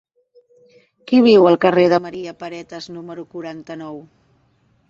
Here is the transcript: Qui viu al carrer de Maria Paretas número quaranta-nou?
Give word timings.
Qui 1.11 1.19
viu 1.27 1.45
al 1.51 1.59
carrer 1.67 1.85
de 1.93 2.01
Maria 2.07 2.35
Paretas 2.41 2.91
número 2.97 3.29
quaranta-nou? 3.37 4.05